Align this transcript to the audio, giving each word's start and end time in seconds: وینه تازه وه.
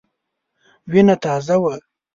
وینه 0.91 1.15
تازه 1.23 1.55
وه. 1.61 1.75